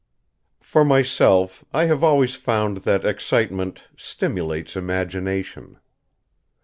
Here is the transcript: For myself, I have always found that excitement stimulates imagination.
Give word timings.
For 0.63 0.83
myself, 0.83 1.63
I 1.71 1.85
have 1.85 2.03
always 2.03 2.33
found 2.33 2.77
that 2.77 3.05
excitement 3.05 3.83
stimulates 3.95 4.75
imagination. 4.75 5.77